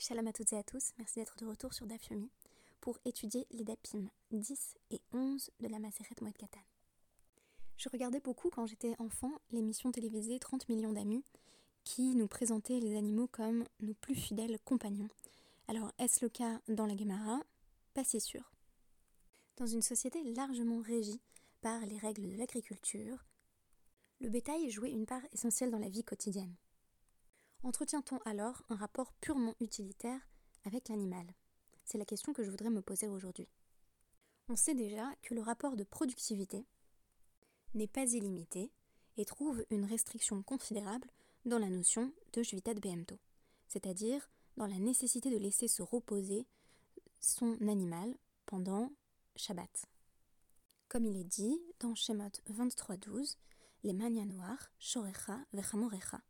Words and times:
Shalom 0.00 0.28
à 0.28 0.32
toutes 0.32 0.52
et 0.52 0.56
à 0.56 0.62
tous, 0.62 0.92
merci 0.98 1.18
d'être 1.18 1.36
de 1.38 1.44
retour 1.44 1.74
sur 1.74 1.84
Dafyomi 1.84 2.30
pour 2.80 3.00
étudier 3.04 3.48
les 3.50 3.64
Dapim 3.64 4.06
10 4.30 4.76
et 4.92 5.00
11 5.12 5.50
de 5.58 5.66
la 5.66 5.80
Maseret 5.80 6.14
Moed 6.20 6.36
Katan. 6.36 6.60
Je 7.76 7.88
regardais 7.88 8.20
beaucoup 8.20 8.48
quand 8.48 8.64
j'étais 8.64 8.94
enfant 9.00 9.32
l'émission 9.50 9.90
télévisée 9.90 10.38
30 10.38 10.68
millions 10.68 10.92
d'amis 10.92 11.24
qui 11.82 12.14
nous 12.14 12.28
présentait 12.28 12.78
les 12.78 12.96
animaux 12.96 13.26
comme 13.26 13.64
nos 13.80 13.94
plus 13.94 14.14
fidèles 14.14 14.60
compagnons. 14.64 15.08
Alors 15.66 15.90
est-ce 15.98 16.24
le 16.24 16.28
cas 16.28 16.60
dans 16.68 16.86
la 16.86 16.96
Gemara 16.96 17.40
Pas 17.92 18.04
si 18.04 18.20
sûr. 18.20 18.52
Dans 19.56 19.66
une 19.66 19.82
société 19.82 20.22
largement 20.22 20.80
régie 20.80 21.20
par 21.60 21.84
les 21.86 21.98
règles 21.98 22.30
de 22.30 22.36
l'agriculture, 22.36 23.24
le 24.20 24.28
bétail 24.28 24.70
jouait 24.70 24.92
une 24.92 25.06
part 25.06 25.26
essentielle 25.32 25.72
dans 25.72 25.80
la 25.80 25.88
vie 25.88 26.04
quotidienne. 26.04 26.54
Entretient-on 27.64 28.18
alors 28.18 28.62
un 28.68 28.76
rapport 28.76 29.12
purement 29.14 29.54
utilitaire 29.60 30.20
avec 30.64 30.88
l'animal? 30.88 31.26
C'est 31.84 31.98
la 31.98 32.04
question 32.04 32.32
que 32.32 32.44
je 32.44 32.50
voudrais 32.50 32.70
me 32.70 32.82
poser 32.82 33.08
aujourd'hui. 33.08 33.48
On 34.48 34.54
sait 34.54 34.74
déjà 34.74 35.12
que 35.22 35.34
le 35.34 35.40
rapport 35.40 35.76
de 35.76 35.82
productivité 35.82 36.66
n'est 37.74 37.88
pas 37.88 38.04
illimité 38.04 38.70
et 39.16 39.24
trouve 39.24 39.64
une 39.70 39.84
restriction 39.84 40.42
considérable 40.42 41.10
dans 41.44 41.58
la 41.58 41.68
notion 41.68 42.12
de 42.32 42.42
Jvitat 42.42 42.74
Behemto, 42.74 43.18
c'est-à-dire 43.66 44.30
dans 44.56 44.66
la 44.66 44.78
nécessité 44.78 45.30
de 45.30 45.36
laisser 45.36 45.66
se 45.66 45.82
reposer 45.82 46.46
son 47.20 47.58
animal 47.68 48.14
pendant 48.46 48.92
Shabbat. 49.34 49.86
Comme 50.88 51.06
il 51.06 51.16
est 51.16 51.24
dit 51.24 51.58
dans 51.80 51.94
Shemot 51.94 52.30
23.12, 52.50 53.36
les 53.82 53.92
mania 53.92 54.24
noirs, 54.24 54.70
Shorecha 54.78 55.38
Vechamorecha, 55.52 56.22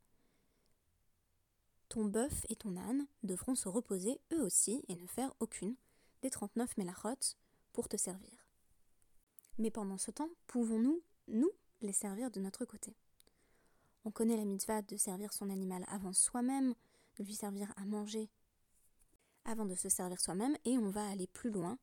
ton 1.89 2.05
bœuf 2.05 2.45
et 2.49 2.57
ton 2.57 2.77
âne 2.77 3.07
devront 3.23 3.55
se 3.55 3.69
reposer 3.69 4.21
eux 4.33 4.43
aussi 4.43 4.85
et 4.89 4.97
ne 4.97 5.07
faire 5.07 5.35
aucune 5.41 5.77
des 6.23 6.31
39 6.31 6.77
mélachot 6.77 7.37
pour 7.73 7.89
te 7.89 7.97
servir. 7.97 8.47
Mais 9.59 9.71
pendant 9.71 9.99
ce 9.99 10.11
temps, 10.11 10.31
pouvons-nous, 10.47 11.03
nous, 11.29 11.51
les 11.81 11.93
servir 11.93 12.31
de 12.31 12.41
notre 12.41 12.65
côté? 12.65 12.97
On 14.05 14.11
connaît 14.11 14.37
la 14.37 14.45
mitzvah 14.45 14.83
de 14.83 14.97
servir 14.97 15.33
son 15.33 15.51
animal 15.51 15.85
avant 15.89 16.13
soi-même, 16.13 16.75
de 17.17 17.25
lui 17.25 17.35
servir 17.35 17.73
à 17.77 17.85
manger 17.85 18.31
avant 19.45 19.65
de 19.65 19.75
se 19.75 19.89
servir 19.89 20.21
soi-même, 20.21 20.57
et 20.65 20.77
on 20.79 20.91
va 20.91 21.09
aller 21.09 21.27
plus 21.27 21.51
loin 21.51 21.79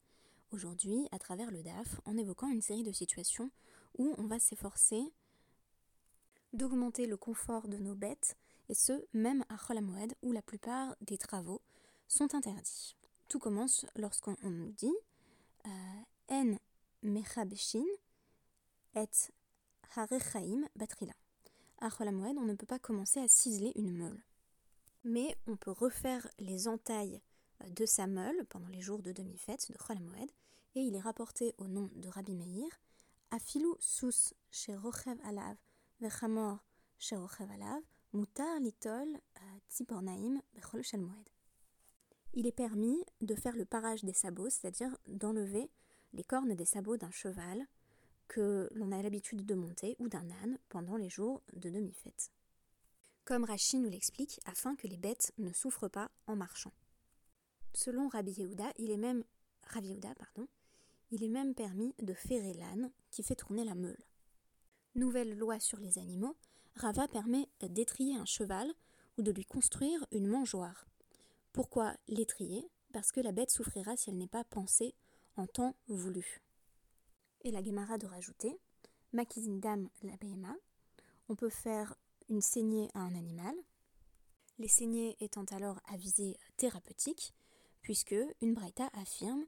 aujourd'hui 0.52 1.08
à 1.12 1.20
travers 1.20 1.52
le 1.52 1.64
DAF 1.64 2.00
en 2.06 2.16
évoquant 2.18 2.50
une 2.50 2.62
série 2.62 2.84
de 2.84 2.92
situations 2.92 3.50
où 3.98 4.14
on 4.18 4.28
va 4.28 4.40
s'efforcer 4.40 5.02
d'augmenter 6.54 7.08
le 7.08 7.18
confort 7.18 7.68
de 7.68 7.78
nos 7.78 7.96
bêtes 7.96 8.38
et 8.70 8.74
ce, 8.74 9.06
même 9.14 9.44
à 9.50 9.58
Cholamoued, 9.58 10.14
où 10.22 10.32
la 10.32 10.42
plupart 10.42 10.96
des 11.02 11.18
travaux 11.18 11.62
sont 12.08 12.34
interdits. 12.36 12.96
Tout 13.28 13.40
commence 13.40 13.86
lorsqu'on 13.96 14.36
nous 14.44 14.72
dit 14.72 14.96
euh, 15.66 15.70
En 16.30 16.58
mechabeshin 17.04 17.86
et 18.96 19.06
harechaim 19.96 20.68
batrila. 20.76 21.14
À 21.80 21.90
Cholamoued, 21.90 22.38
on 22.38 22.46
ne 22.46 22.54
peut 22.56 22.66
pas 22.66 22.80
commencer 22.80 23.20
à 23.20 23.28
ciseler 23.28 23.72
une 23.76 23.96
meule. 23.96 24.24
Mais 25.04 25.36
on 25.48 25.56
peut 25.56 25.72
refaire 25.72 26.28
les 26.40 26.68
entailles 26.68 27.22
euh, 27.64 27.70
de 27.70 27.86
sa 27.86 28.08
meule 28.08 28.46
pendant 28.46 28.68
les 28.70 28.82
jours 28.82 29.02
de 29.02 29.12
demi-fête 29.12 29.72
de 29.72 29.78
Cholamoued, 29.78 30.32
et 30.76 30.82
il 30.82 30.96
est 30.96 31.02
rapporté 31.02 31.54
au 31.58 31.68
nom 31.68 31.90
de 31.96 32.10
Rabbi 32.10 32.36
Meir 32.36 32.70
Afilu 33.32 33.74
sus 33.80 34.34
chez 34.52 34.78
alav 35.24 35.58
vechamor 36.00 36.64
chez 36.98 37.16
alav 37.16 37.82
Litol 38.16 39.20
shalmoed. 40.82 41.30
Il 42.34 42.48
est 42.48 42.52
permis 42.52 42.98
de 43.22 43.36
faire 43.36 43.56
le 43.56 43.66
parage 43.66 44.04
des 44.04 44.14
sabots, 44.14 44.50
c'est-à-dire 44.50 44.98
d'enlever 45.08 45.70
les 46.14 46.24
cornes 46.24 46.54
des 46.54 46.66
sabots 46.66 46.98
d'un 46.98 47.12
cheval 47.12 47.66
que 48.28 48.70
l'on 48.74 48.92
a 48.92 49.02
l'habitude 49.02 49.46
de 49.46 49.56
monter 49.56 49.96
ou 50.00 50.08
d'un 50.08 50.30
âne 50.44 50.58
pendant 50.70 50.96
les 50.96 51.10
jours 51.10 51.42
de 51.54 51.70
demi-fête. 51.70 52.32
Comme 53.26 53.44
Rachi 53.44 53.80
nous 53.80 53.90
l'explique, 53.90 54.40
afin 54.46 54.76
que 54.76 54.88
les 54.88 54.98
bêtes 54.98 55.34
ne 55.38 55.52
souffrent 55.52 55.90
pas 55.90 56.10
en 56.28 56.36
marchant. 56.36 56.74
Selon 57.74 58.08
Rabbi 58.08 58.32
Yehuda, 58.32 58.74
Rabbi 59.68 59.88
Yehuda, 59.88 60.16
pardon, 60.16 60.48
il 61.12 61.24
est 61.24 61.30
même 61.30 61.54
permis 61.54 61.94
de 62.00 62.14
ferrer 62.14 62.54
l'âne 62.54 62.92
qui 63.12 63.24
fait 63.24 63.36
tourner 63.36 63.64
la 63.64 63.76
meule. 63.76 64.04
Nouvelle 64.96 65.38
loi 65.38 65.60
sur 65.60 65.80
les 65.80 65.98
animaux, 65.98 66.38
Rava 66.76 67.08
permet 67.08 67.48
d'étrier 67.62 68.16
un 68.16 68.26
cheval 68.26 68.70
ou 69.18 69.22
de 69.22 69.32
lui 69.32 69.46
construire 69.46 70.06
une 70.12 70.28
mangeoire. 70.28 70.86
Pourquoi 71.54 71.96
l'étrier? 72.08 72.70
Parce 72.92 73.12
que 73.12 73.22
la 73.22 73.32
bête 73.32 73.50
souffrira 73.50 73.96
si 73.96 74.10
elle 74.10 74.18
n'est 74.18 74.28
pas 74.28 74.44
pensée 74.44 74.94
en 75.38 75.48
temps 75.48 75.76
voulu. 75.88 76.42
Et 77.44 77.52
la 77.52 77.64
Gemara 77.64 77.98
de 77.98 78.08
rajouter 78.08 78.60
Makizindam 79.14 79.90
la 80.04 80.18
Behema, 80.18 80.54
on 81.30 81.36
peut 81.36 81.50
faire 81.50 81.96
une 82.28 82.42
saignée 82.42 82.90
à 82.94 83.00
un 83.00 83.16
animal, 83.16 83.56
les 84.60 84.68
saignées 84.68 85.16
étant 85.22 85.46
alors 85.46 85.80
à 85.88 85.96
visée 85.96 86.38
thérapeutique, 86.58 87.34
puisque 87.82 88.16
une 88.42 88.54
braïta 88.54 88.90
affirme 88.94 89.46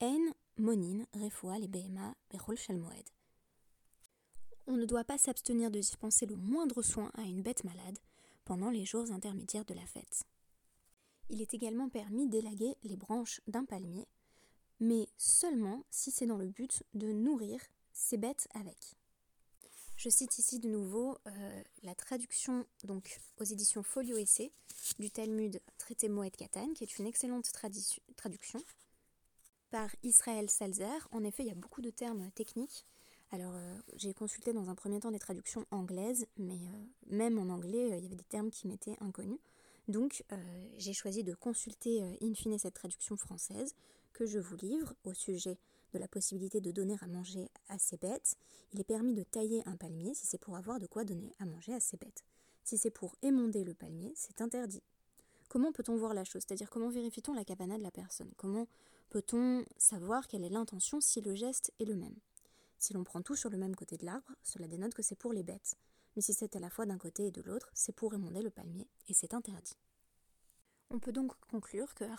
En 0.00 0.32
monin 0.58 1.06
refoua 1.14 1.58
les 1.58 1.68
Behema 1.68 2.14
berol 2.30 2.56
shalmoed 2.56 3.17
on 4.68 4.76
ne 4.76 4.84
doit 4.84 5.04
pas 5.04 5.18
s'abstenir 5.18 5.70
de 5.70 5.80
dispenser 5.80 6.26
le 6.26 6.36
moindre 6.36 6.82
soin 6.82 7.10
à 7.14 7.22
une 7.22 7.42
bête 7.42 7.64
malade 7.64 7.98
pendant 8.44 8.70
les 8.70 8.84
jours 8.84 9.10
intermédiaires 9.10 9.64
de 9.64 9.74
la 9.74 9.86
fête. 9.86 10.24
Il 11.30 11.40
est 11.40 11.54
également 11.54 11.88
permis 11.88 12.28
d'élaguer 12.28 12.76
les 12.82 12.96
branches 12.96 13.40
d'un 13.48 13.64
palmier, 13.64 14.06
mais 14.78 15.08
seulement 15.16 15.84
si 15.90 16.10
c'est 16.10 16.26
dans 16.26 16.36
le 16.36 16.48
but 16.48 16.82
de 16.94 17.12
nourrir 17.12 17.60
ces 17.92 18.18
bêtes 18.18 18.46
avec. 18.54 18.94
Je 19.96 20.10
cite 20.10 20.38
ici 20.38 20.60
de 20.60 20.68
nouveau 20.68 21.18
euh, 21.26 21.62
la 21.82 21.94
traduction 21.94 22.66
donc 22.84 23.18
aux 23.40 23.44
éditions 23.44 23.82
Folio 23.82 24.16
Essai 24.16 24.52
du 24.98 25.10
Talmud 25.10 25.60
Traité 25.78 26.08
Moed 26.08 26.36
Katan, 26.36 26.72
qui 26.74 26.84
est 26.84 26.98
une 26.98 27.06
excellente 27.06 27.50
traduction 28.16 28.62
par 29.70 29.90
Israël 30.02 30.48
Salzer. 30.50 31.08
En 31.10 31.24
effet, 31.24 31.42
il 31.42 31.48
y 31.48 31.52
a 31.52 31.56
beaucoup 31.56 31.80
de 31.80 31.90
termes 31.90 32.30
techniques 32.32 32.86
alors, 33.30 33.54
euh, 33.54 33.78
j'ai 33.96 34.14
consulté 34.14 34.52
dans 34.52 34.70
un 34.70 34.74
premier 34.74 35.00
temps 35.00 35.10
des 35.10 35.18
traductions 35.18 35.66
anglaises, 35.70 36.26
mais 36.38 36.54
euh, 36.54 36.84
même 37.08 37.38
en 37.38 37.52
anglais, 37.52 37.92
euh, 37.92 37.96
il 37.96 38.02
y 38.02 38.06
avait 38.06 38.16
des 38.16 38.24
termes 38.24 38.50
qui 38.50 38.66
m'étaient 38.66 38.96
inconnus. 39.00 39.38
Donc, 39.86 40.22
j'ai 40.76 40.92
choisi 40.92 41.24
de 41.24 41.32
consulter 41.32 42.02
in 42.20 42.34
fine 42.34 42.58
cette 42.58 42.74
traduction 42.74 43.16
française 43.16 43.74
que 44.12 44.26
je 44.26 44.38
vous 44.38 44.56
livre 44.56 44.92
au 45.04 45.14
sujet 45.14 45.56
de 45.94 45.98
la 45.98 46.06
possibilité 46.06 46.60
de 46.60 46.70
donner 46.70 46.96
à 47.00 47.06
manger 47.06 47.48
à 47.70 47.78
ces 47.78 47.96
bêtes. 47.96 48.36
Il 48.74 48.80
est 48.80 48.84
permis 48.84 49.14
de 49.14 49.22
tailler 49.22 49.62
un 49.66 49.76
palmier 49.76 50.12
si 50.12 50.26
c'est 50.26 50.36
pour 50.36 50.58
avoir 50.58 50.78
de 50.78 50.86
quoi 50.86 51.04
donner 51.04 51.34
à 51.38 51.46
manger 51.46 51.72
à 51.72 51.80
ces 51.80 51.96
bêtes. 51.96 52.22
Si 52.64 52.76
c'est 52.76 52.90
pour 52.90 53.16
émonder 53.22 53.64
le 53.64 53.72
palmier, 53.72 54.12
c'est 54.14 54.42
interdit. 54.42 54.82
Comment 55.48 55.72
peut-on 55.72 55.96
voir 55.96 56.12
la 56.12 56.24
chose? 56.24 56.42
C'est-à-dire 56.46 56.68
comment 56.68 56.90
vérifie-t-on 56.90 57.32
la 57.32 57.46
cabana 57.46 57.78
de 57.78 57.82
la 57.82 57.90
personne? 57.90 58.30
Comment 58.36 58.66
peut-on 59.08 59.64
savoir 59.78 60.28
quelle 60.28 60.44
est 60.44 60.50
l'intention 60.50 61.00
si 61.00 61.22
le 61.22 61.34
geste 61.34 61.72
est 61.80 61.86
le 61.86 61.96
même? 61.96 62.16
Si 62.78 62.92
l'on 62.92 63.04
prend 63.04 63.22
tout 63.22 63.36
sur 63.36 63.50
le 63.50 63.58
même 63.58 63.76
côté 63.76 63.96
de 63.96 64.06
l'arbre, 64.06 64.34
cela 64.42 64.68
dénote 64.68 64.94
que 64.94 65.02
c'est 65.02 65.18
pour 65.18 65.32
les 65.32 65.42
bêtes. 65.42 65.76
Mais 66.16 66.22
si 66.22 66.32
c'est 66.32 66.56
à 66.56 66.60
la 66.60 66.70
fois 66.70 66.86
d'un 66.86 66.98
côté 66.98 67.26
et 67.26 67.30
de 67.30 67.42
l'autre, 67.42 67.70
c'est 67.74 67.94
pour 67.94 68.14
émonder 68.14 68.42
le 68.42 68.50
palmier, 68.50 68.88
et 69.08 69.14
c'est 69.14 69.34
interdit. 69.34 69.76
On 70.90 70.98
peut 70.98 71.12
donc 71.12 71.32
conclure 71.50 71.94
que 71.94 72.04
à 72.04 72.16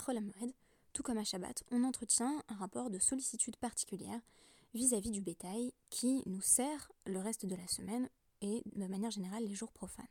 tout 0.94 1.04
comme 1.04 1.18
à 1.18 1.24
Shabbat, 1.24 1.64
on 1.72 1.84
entretient 1.84 2.44
un 2.48 2.56
rapport 2.56 2.90
de 2.90 3.00
sollicitude 3.00 3.58
particulière 3.58 4.22
vis-à-vis 4.74 5.12
du 5.12 5.22
bétail 5.22 5.74
qui 5.90 6.24
nous 6.26 6.42
sert 6.42 6.92
le 7.06 7.20
reste 7.20 7.46
de 7.46 7.56
la 7.56 7.68
semaine 7.68 8.10
et 8.42 8.62
de 8.76 8.86
manière 8.86 9.12
générale 9.12 9.46
les 9.46 9.56
jours 9.56 9.72
profanes. 9.72 10.08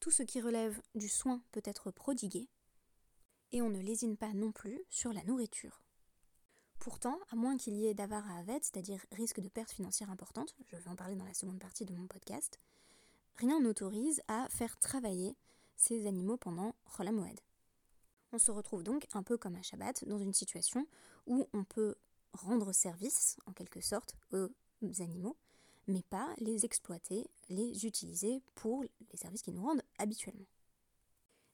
Tout 0.00 0.10
ce 0.10 0.22
qui 0.22 0.40
relève 0.40 0.80
du 0.94 1.08
soin 1.08 1.42
peut 1.52 1.62
être 1.64 1.90
prodigué, 1.90 2.48
et 3.52 3.62
on 3.62 3.68
ne 3.68 3.80
lésine 3.80 4.16
pas 4.16 4.32
non 4.32 4.50
plus 4.50 4.82
sur 4.88 5.12
la 5.12 5.22
nourriture. 5.24 5.82
Pourtant, 6.82 7.16
à 7.30 7.36
moins 7.36 7.56
qu'il 7.56 7.76
y 7.76 7.86
ait 7.86 7.94
d'avar 7.94 8.28
à 8.28 8.40
Avet, 8.40 8.58
c'est-à-dire 8.60 8.98
risque 9.12 9.38
de 9.38 9.48
perte 9.48 9.70
financière 9.70 10.10
importante, 10.10 10.56
je 10.66 10.74
vais 10.74 10.88
en 10.88 10.96
parler 10.96 11.14
dans 11.14 11.24
la 11.24 11.32
seconde 11.32 11.60
partie 11.60 11.84
de 11.84 11.94
mon 11.94 12.08
podcast, 12.08 12.58
rien 13.36 13.60
n'autorise 13.60 14.20
à 14.26 14.48
faire 14.48 14.76
travailler 14.78 15.36
ces 15.76 16.08
animaux 16.08 16.36
pendant 16.36 16.74
Cholamoed. 16.96 17.38
On 18.32 18.38
se 18.38 18.50
retrouve 18.50 18.82
donc 18.82 19.06
un 19.12 19.22
peu 19.22 19.38
comme 19.38 19.54
à 19.54 19.62
Shabbat 19.62 20.08
dans 20.08 20.18
une 20.18 20.32
situation 20.32 20.88
où 21.28 21.46
on 21.52 21.62
peut 21.62 21.94
rendre 22.32 22.72
service, 22.72 23.36
en 23.46 23.52
quelque 23.52 23.80
sorte, 23.80 24.16
aux 24.32 25.02
animaux, 25.02 25.36
mais 25.86 26.02
pas 26.02 26.34
les 26.38 26.64
exploiter, 26.64 27.30
les 27.48 27.86
utiliser 27.86 28.42
pour 28.56 28.82
les 28.82 29.16
services 29.16 29.42
qu'ils 29.42 29.54
nous 29.54 29.62
rendent 29.62 29.84
habituellement. 29.98 30.48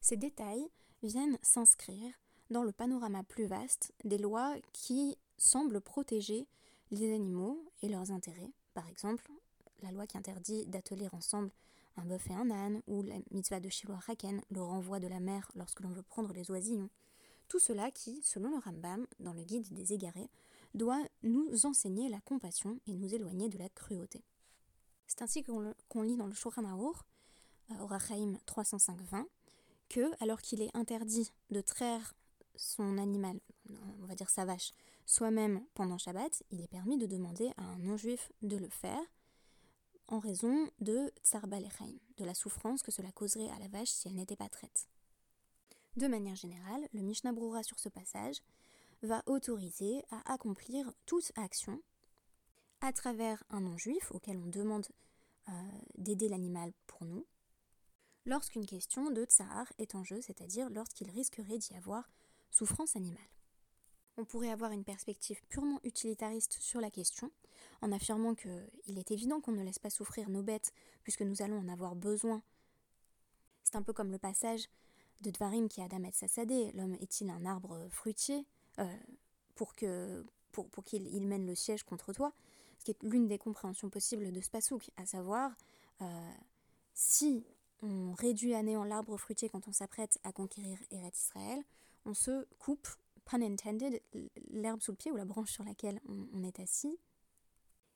Ces 0.01 0.17
détails 0.17 0.71
viennent 1.03 1.39
s'inscrire 1.43 2.15
dans 2.51 2.63
le 2.63 2.73
panorama 2.73 3.23
plus 3.25 3.47
vaste 3.47 3.93
des 4.05 4.19
lois 4.19 4.55
qui 4.73 5.17
semblent 5.37 5.81
protéger 5.81 6.47
les 6.91 7.15
animaux 7.15 7.65
et 7.83 7.89
leurs 7.89 8.11
intérêts. 8.11 8.51
Par 8.75 8.89
exemple, 8.89 9.31
la 9.83 9.93
loi 9.93 10.07
qui 10.07 10.19
interdit 10.19 10.67
d'atteler 10.67 11.09
ensemble 11.13 11.51
un 11.99 12.05
bœuf 12.05 12.31
et 12.31 12.35
un 12.35 12.51
âne, 12.51 12.81
ou 12.87 13.03
la 13.03 13.17
mitzvah 13.33 13.61
de 13.61 13.69
Shiloh 13.69 13.99
Haken, 14.07 14.41
le 14.51 14.63
renvoi 14.63 15.01
de 15.01 15.09
la 15.09 15.21
mer 15.21 15.51
lorsque 15.57 15.81
l'on 15.81 15.91
veut 15.91 16.03
prendre 16.03 16.33
les 16.33 16.51
oisillons. 16.51 16.91
Tout 17.49 17.59
cela 17.59 17.91
qui, 17.91 18.21
selon 18.23 18.51
le 18.51 18.59
Rambam, 18.59 19.07
dans 19.19 19.33
le 19.33 19.43
guide 19.43 19.73
des 19.73 19.93
égarés, 19.93 20.29
doit 20.75 21.03
nous 21.23 21.67
enseigner 21.67 22.09
la 22.09 22.21
compassion 22.21 22.79
et 22.87 22.95
nous 22.95 23.15
éloigner 23.15 23.49
de 23.49 23.59
la 23.59 23.69
cruauté. 23.69 24.23
C'est 25.07 25.23
ainsi 25.23 25.43
qu'on 25.43 26.03
lit 26.03 26.17
dans 26.17 26.27
le 26.27 26.35
Shulchan 26.35 26.65
Aruch, 26.65 26.99
euh, 27.71 27.81
Orachaim 27.81 28.39
305.20, 28.47 29.25
que, 29.89 30.23
alors 30.23 30.43
qu'il 30.43 30.61
est 30.61 30.75
interdit 30.77 31.33
de 31.51 31.63
traire 31.63 32.15
son 32.59 32.99
animal, 32.99 33.41
on 34.03 34.07
va 34.07 34.15
dire 34.15 34.29
sa 34.29 34.45
vache, 34.45 34.73
soi-même 35.07 35.65
pendant 35.75 35.97
Shabbat, 35.97 36.43
il 36.51 36.61
est 36.61 36.69
permis 36.69 36.99
de 36.99 37.07
demander 37.07 37.51
à 37.57 37.63
un 37.63 37.79
non-juif 37.79 38.31
de 38.43 38.57
le 38.57 38.69
faire 38.69 39.01
en 40.09 40.19
raison 40.19 40.71
de 40.81 41.13
tsar 41.23 41.47
de 41.47 42.25
la 42.25 42.35
souffrance 42.35 42.83
que 42.83 42.91
cela 42.91 43.13
causerait 43.13 43.51
à 43.51 43.59
la 43.59 43.69
vache 43.69 43.91
si 43.91 44.09
elle 44.09 44.15
n'était 44.15 44.37
pas 44.37 44.49
traite. 44.49 44.89
De 45.97 46.07
manière 46.07 46.37
générale, 46.37 46.89
le 46.93 47.03
Mishnah 47.03 47.33
Brura 47.33 47.63
sur 47.63 47.79
ce 47.79 47.89
passage 47.89 48.43
va 49.03 49.23
autoriser 49.27 50.03
à 50.11 50.33
accomplir 50.33 50.91
toute 51.07 51.33
action 51.37 51.81
à 52.81 52.93
travers 52.93 53.43
un 53.51 53.61
non-juif 53.61 54.11
auquel 54.13 54.39
on 54.39 54.47
demande 54.47 54.87
euh, 55.49 55.53
d'aider 55.97 56.29
l'animal 56.29 56.73
pour 56.87 57.05
nous, 57.05 57.27
lorsqu'une 58.27 58.67
question 58.67 59.11
de 59.11 59.25
tsar 59.25 59.73
est 59.79 59.95
en 59.95 60.05
jeu, 60.05 60.21
c'est-à-dire 60.21 60.69
lorsqu'il 60.71 61.11
risquerait 61.11 61.59
d'y 61.59 61.75
avoir 61.75 62.11
souffrance 62.51 62.97
animale. 62.97 63.19
On 64.17 64.25
pourrait 64.25 64.51
avoir 64.51 64.73
une 64.73 64.85
perspective 64.85 65.41
purement 65.49 65.81
utilitariste 65.85 66.59
sur 66.61 66.81
la 66.81 66.91
question, 66.91 67.31
en 67.83 67.93
affirmant 67.93 68.35
qu'il 68.35 68.99
est 68.99 69.11
évident 69.11 69.41
qu'on 69.41 69.53
ne 69.53 69.63
laisse 69.63 69.79
pas 69.79 69.91
souffrir 69.91 70.29
nos 70.29 70.43
bêtes 70.43 70.73
puisque 71.05 71.23
nous 71.23 71.43
allons 71.43 71.59
en 71.59 71.69
avoir 71.69 71.95
besoin. 71.95 72.43
C'est 73.63 73.77
un 73.77 73.83
peu 73.83 73.93
comme 73.93 74.11
le 74.11 74.19
passage 74.19 74.69
de 75.21 75.31
Dvarim 75.31 75.69
qui 75.69 75.81
a 75.81 75.85
Adam 75.85 76.05
et 76.05 76.13
Sassadé, 76.13 76.73
l'homme 76.73 76.95
est-il 77.01 77.31
un 77.31 77.45
arbre 77.45 77.89
fruitier 77.91 78.47
euh, 78.79 78.97
pour 79.55 79.75
qu'il 79.75 81.27
mène 81.27 81.47
le 81.47 81.55
siège 81.55 81.83
contre 81.83 82.13
toi, 82.13 82.33
ce 82.79 82.85
qui 82.85 82.91
est 82.93 83.03
l'une 83.03 83.27
des 83.27 83.39
compréhensions 83.39 83.91
possibles 83.91 84.33
de 84.33 84.41
ce 84.41 84.51
pasouk, 84.51 84.91
à 84.97 85.07
savoir 85.07 85.53
euh, 86.01 86.33
si 86.95 87.45
on 87.83 88.13
réduit 88.13 88.55
à 88.55 88.63
néant 88.63 88.85
l'arbre 88.85 89.17
fruitier 89.17 89.49
quand 89.49 89.67
on 89.69 89.73
s'apprête 89.73 90.19
à 90.25 90.33
conquérir 90.33 90.79
Eretz 90.91 91.19
Israël, 91.19 91.63
on 92.09 92.15
se 92.15 92.47
coupe, 92.59 92.89
pun 93.25 93.43
intended, 93.43 94.01
l'herbe 94.51 94.81
sous 94.81 94.93
le 94.93 94.97
pied 94.97 95.13
ou 95.13 95.17
la 95.17 95.27
branche 95.27 95.53
sur 95.53 95.65
laquelle 95.65 96.01
on, 96.09 96.43
est 96.43 96.59
assis, 96.59 96.99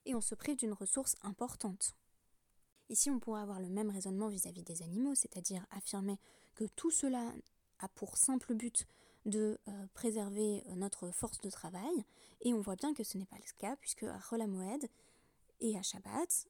et 0.05 0.13
on 0.13 0.21
se 0.21 0.35
prive 0.35 0.57
d'une 0.57 0.73
ressource 0.73 1.15
importante. 1.23 1.95
Ici, 2.89 3.09
on 3.09 3.19
pourrait 3.19 3.41
avoir 3.41 3.59
le 3.59 3.69
même 3.69 3.89
raisonnement 3.89 4.27
vis-à-vis 4.27 4.61
-vis 4.61 4.65
des 4.65 4.83
animaux, 4.83 5.15
c'est-à-dire 5.15 5.65
affirmer 5.71 6.19
que 6.53 6.65
tout 6.75 6.91
cela 6.91 7.33
a 7.79 7.87
pour 7.89 8.17
simple 8.17 8.53
but 8.53 8.85
de 9.25 9.57
euh, 9.67 9.87
préserver 9.93 10.63
euh, 10.67 10.75
notre 10.75 11.09
force 11.11 11.39
de 11.39 11.49
travail, 11.49 12.05
et 12.41 12.53
on 12.53 12.61
voit 12.61 12.75
bien 12.75 12.93
que 12.93 13.03
ce 13.03 13.17
n'est 13.17 13.25
pas 13.25 13.37
le 13.37 13.51
cas, 13.57 13.75
puisque 13.77 14.03
à 14.03 14.47
Moed 14.47 14.85
et 15.61 15.77
à 15.77 15.81
Shabbat, 15.81 16.47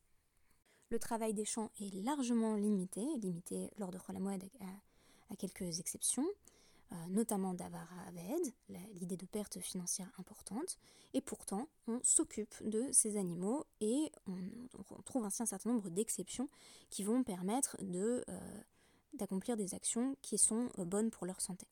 le 0.89 0.99
travail 0.99 1.33
des 1.33 1.45
champs 1.45 1.71
est 1.79 1.93
largement 2.03 2.55
limité, 2.55 3.05
limité 3.17 3.71
lors 3.77 3.91
de 3.91 3.99
Moed 4.19 4.43
à, 4.59 5.35
quelques 5.35 5.79
exceptions, 5.79 6.27
notamment 7.09 7.53
d'Avar 7.53 7.87
Aved, 8.07 8.53
l'idée 8.93 9.17
de 9.17 9.25
perte 9.25 9.59
financière 9.59 10.11
importante, 10.17 10.77
et 11.13 11.21
pourtant 11.21 11.67
on 11.87 11.99
s'occupe 12.03 12.55
de 12.67 12.89
ces 12.91 13.17
animaux 13.17 13.65
et 13.81 14.11
on, 14.27 15.01
trouve 15.03 15.25
ainsi 15.25 15.43
un 15.43 15.45
certain 15.47 15.71
nombre 15.71 15.89
d'exceptions 15.89 16.49
qui 16.89 17.03
vont 17.03 17.23
permettre 17.23 17.77
de 17.81 18.23
d'accomplir 19.13 19.55
des 19.55 19.75
actions 19.75 20.15
qui 20.21 20.37
sont 20.37 20.69
bonnes 20.77 21.11
pour 21.11 21.25
leur 21.25 21.39
santé. 21.39 21.67